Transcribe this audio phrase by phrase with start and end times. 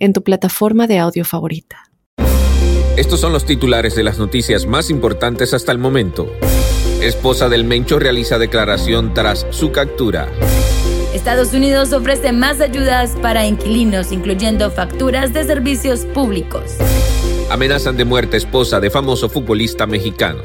[0.00, 1.84] en tu plataforma de audio favorita.
[2.96, 6.30] Estos son los titulares de las noticias más importantes hasta el momento.
[7.00, 10.28] Esposa del Mencho realiza declaración tras su captura.
[11.14, 16.76] Estados Unidos ofrece más ayudas para inquilinos, incluyendo facturas de servicios públicos.
[17.50, 20.42] Amenazan de muerte esposa de famoso futbolista mexicano.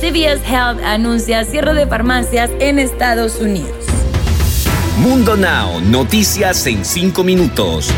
[0.00, 3.84] CVS Health anuncia cierre de farmacias en Estados Unidos.
[4.98, 7.90] Mundo Now, noticias en 5 minutos.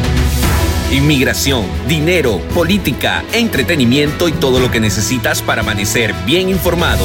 [0.92, 7.04] Inmigración, dinero, política, entretenimiento y todo lo que necesitas para amanecer bien informado.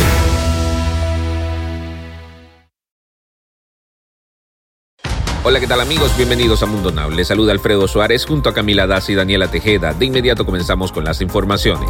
[5.43, 6.15] Hola, ¿qué tal amigos?
[6.15, 7.09] Bienvenidos a Mundo Now.
[7.09, 9.93] Les saluda Alfredo Suárez junto a Camila Das y Daniela Tejeda.
[9.93, 11.89] De inmediato comenzamos con las informaciones.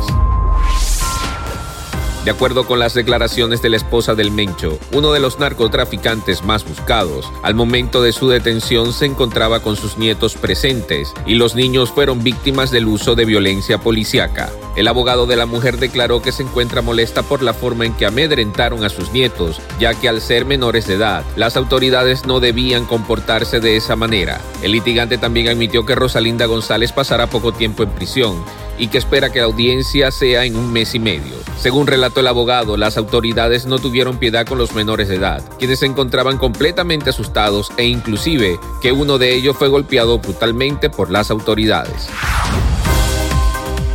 [2.24, 6.64] De acuerdo con las declaraciones de la esposa del Mencho, uno de los narcotraficantes más
[6.64, 11.90] buscados, al momento de su detención se encontraba con sus nietos presentes y los niños
[11.90, 14.52] fueron víctimas del uso de violencia policíaca.
[14.76, 18.06] El abogado de la mujer declaró que se encuentra molesta por la forma en que
[18.06, 22.86] amedrentaron a sus nietos, ya que al ser menores de edad, las autoridades no debían
[22.86, 24.40] comportarse de esa manera.
[24.62, 28.44] El litigante también admitió que Rosalinda González pasará poco tiempo en prisión
[28.82, 31.36] y que espera que la audiencia sea en un mes y medio.
[31.60, 35.80] Según relató el abogado, las autoridades no tuvieron piedad con los menores de edad, quienes
[35.80, 41.30] se encontraban completamente asustados e inclusive que uno de ellos fue golpeado brutalmente por las
[41.30, 42.08] autoridades.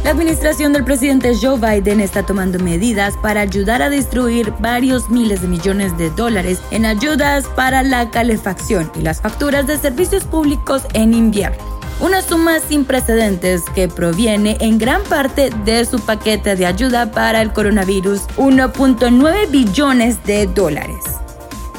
[0.04, 5.42] La administración del presidente Joe Biden está tomando medidas para ayudar a destruir varios miles
[5.42, 10.82] de millones de dólares en ayudas para la calefacción y las facturas de servicios públicos
[10.94, 16.66] en invierno una suma sin precedentes que proviene en gran parte de su paquete de
[16.66, 21.04] ayuda para el coronavirus, 1.9 billones de dólares.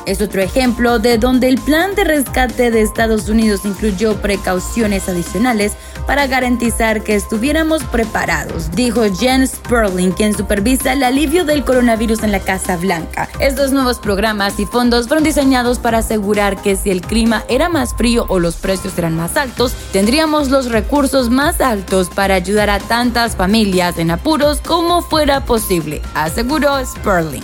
[0.08, 5.74] Es otro ejemplo de donde el plan de rescate de Estados Unidos incluyó precauciones adicionales
[6.08, 12.32] para garantizar que estuviéramos preparados, dijo Jen Sperling, quien supervisa el alivio del coronavirus en
[12.32, 13.30] la Casa Blanca.
[13.40, 17.94] Estos nuevos programas y fondos fueron diseñados para asegurar que si el clima era más
[17.94, 22.80] frío o los precios eran más altos, tendríamos los recursos más altos para ayudar a
[22.80, 27.44] tantas familias en apuros como fuera posible, aseguró Sperling.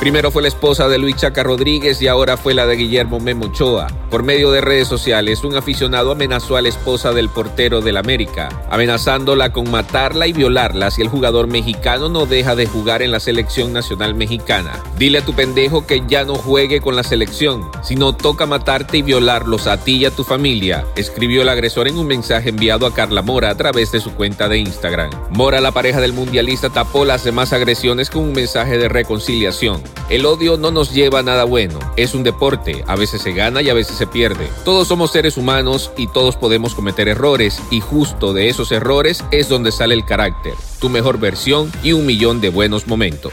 [0.00, 3.88] Primero fue la esposa de Luis Chaca Rodríguez y ahora fue la de Guillermo Memochoa.
[4.10, 8.48] Por medio de redes sociales, un aficionado amenazó a la esposa del portero del América,
[8.70, 13.18] amenazándola con matarla y violarla si el jugador mexicano no deja de jugar en la
[13.18, 14.80] selección nacional mexicana.
[14.98, 18.98] Dile a tu pendejo que ya no juegue con la selección, si no toca matarte
[18.98, 22.86] y violarlos a ti y a tu familia, escribió el agresor en un mensaje enviado
[22.86, 25.10] a Carla Mora a través de su cuenta de Instagram.
[25.30, 29.87] Mora, la pareja del mundialista, tapó las demás agresiones con un mensaje de reconciliación.
[30.10, 31.78] El odio no nos lleva a nada bueno.
[31.96, 32.84] Es un deporte.
[32.86, 34.48] A veces se gana y a veces se pierde.
[34.64, 37.60] Todos somos seres humanos y todos podemos cometer errores.
[37.70, 42.06] Y justo de esos errores es donde sale el carácter, tu mejor versión y un
[42.06, 43.32] millón de buenos momentos.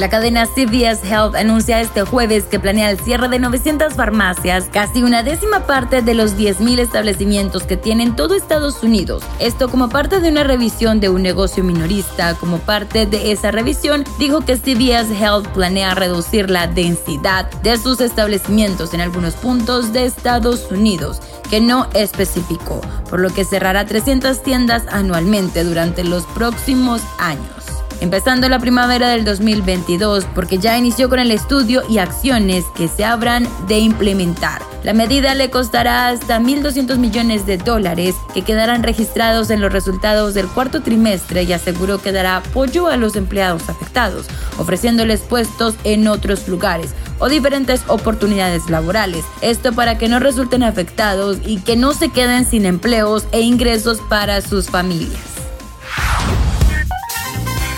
[0.00, 5.02] La cadena CVS Health anuncia este jueves que planea el cierre de 900 farmacias, casi
[5.02, 9.22] una décima parte de los 10.000 establecimientos que tienen todo Estados Unidos.
[9.40, 12.32] Esto como parte de una revisión de un negocio minorista.
[12.36, 18.00] Como parte de esa revisión, dijo que CVS Health planea reducir la densidad de sus
[18.00, 22.80] establecimientos en algunos puntos de Estados Unidos, que no especificó,
[23.10, 27.59] por lo que cerrará 300 tiendas anualmente durante los próximos años
[28.00, 33.04] empezando la primavera del 2022 porque ya inició con el estudio y acciones que se
[33.04, 34.62] habrán de implementar.
[34.82, 40.32] La medida le costará hasta 1.200 millones de dólares que quedarán registrados en los resultados
[40.32, 44.26] del cuarto trimestre y aseguró que dará apoyo a los empleados afectados,
[44.58, 49.24] ofreciéndoles puestos en otros lugares o diferentes oportunidades laborales.
[49.42, 54.00] Esto para que no resulten afectados y que no se queden sin empleos e ingresos
[54.08, 55.29] para sus familias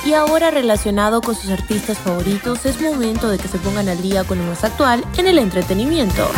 [0.04, 4.24] y ahora relacionado con sus artistas favoritos, es momento de que se pongan al día
[4.24, 6.28] con lo más actual en el entretenimiento.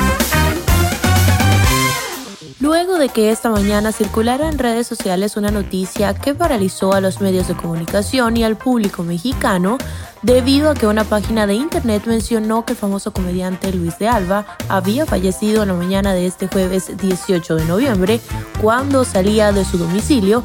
[2.61, 7.21] luego de que esta mañana circulara en redes sociales una noticia que paralizó a los
[7.21, 9.77] medios de comunicación y al público mexicano
[10.23, 14.47] debido a que una página de internet mencionó que el famoso comediante Luis de Alba
[14.71, 18.21] había fallecido en la mañana de este jueves 18 de noviembre
[18.63, 20.43] cuando salía de su domicilio.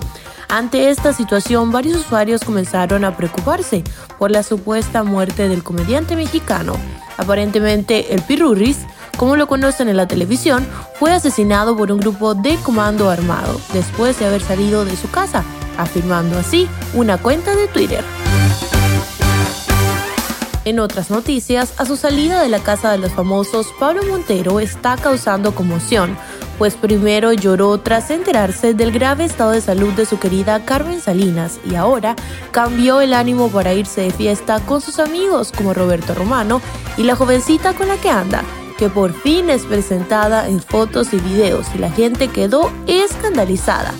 [0.50, 3.84] Ante esta situación, varios usuarios comenzaron a preocuparse
[4.18, 6.74] por la supuesta muerte del comediante mexicano.
[7.18, 8.86] Aparentemente, el Pirurris
[9.20, 10.66] como lo conocen en la televisión,
[10.98, 15.44] fue asesinado por un grupo de comando armado después de haber salido de su casa,
[15.78, 18.02] afirmando así una cuenta de Twitter.
[20.64, 24.96] En otras noticias, a su salida de la casa de los famosos, Pablo Montero está
[24.96, 26.18] causando conmoción,
[26.60, 31.58] pues primero lloró tras enterarse del grave estado de salud de su querida Carmen Salinas
[31.66, 32.18] y ahora
[32.52, 36.62] cambió el ánimo para irse de fiesta con sus amigos como Roberto Romano
[36.98, 38.44] y la jovencita con la que anda,
[38.78, 43.94] que por fin es presentada en fotos y videos y la gente quedó escandalizada.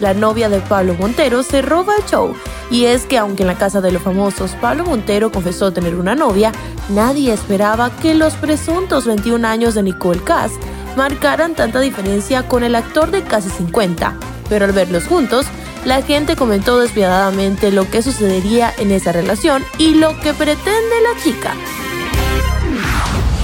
[0.00, 2.34] La novia de Pablo Montero se roba el show
[2.72, 6.16] y es que aunque en la casa de los famosos Pablo Montero confesó tener una
[6.16, 6.50] novia,
[6.88, 10.52] nadie esperaba que los presuntos 21 años de Nicole Cass
[10.96, 14.16] marcaran tanta diferencia con el actor de casi 50.
[14.48, 15.46] Pero al verlos juntos,
[15.84, 21.22] la gente comentó despiadadamente lo que sucedería en esa relación y lo que pretende la
[21.22, 21.54] chica.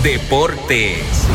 [0.02, 1.26] Deportes.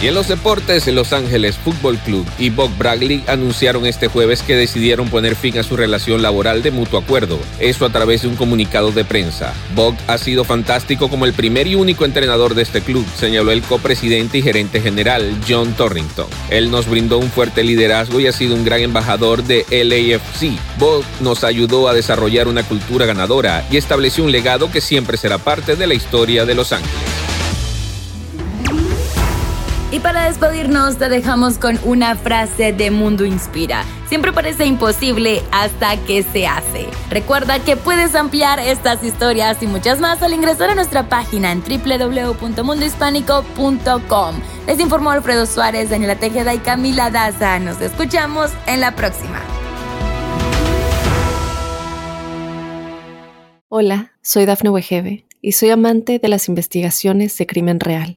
[0.00, 4.54] Y en los deportes, Los Ángeles Football Club y Bob Bradley anunciaron este jueves que
[4.54, 8.36] decidieron poner fin a su relación laboral de mutuo acuerdo, eso a través de un
[8.36, 9.52] comunicado de prensa.
[9.74, 13.62] Bob ha sido fantástico como el primer y único entrenador de este club, señaló el
[13.62, 16.28] copresidente y gerente general John Torrington.
[16.48, 20.60] Él nos brindó un fuerte liderazgo y ha sido un gran embajador de LAFC.
[20.78, 25.38] Bob nos ayudó a desarrollar una cultura ganadora y estableció un legado que siempre será
[25.38, 27.17] parte de la historia de Los Ángeles.
[29.98, 33.82] Y para despedirnos te dejamos con una frase de Mundo Inspira.
[34.08, 36.86] Siempre parece imposible hasta que se hace.
[37.10, 41.64] Recuerda que puedes ampliar estas historias y muchas más al ingresar a nuestra página en
[41.64, 44.36] www.mundohispánico.com.
[44.68, 47.58] Les informó Alfredo Suárez, Daniela Tejeda y Camila Daza.
[47.58, 49.42] Nos escuchamos en la próxima.
[53.68, 58.16] Hola, soy Dafne Wegebe y soy amante de las investigaciones de crimen real.